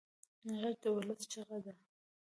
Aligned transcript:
غږ 0.59 0.75
د 0.81 0.83
ولس 0.95 1.21
چیغه 1.31 1.57
ده 1.63 1.73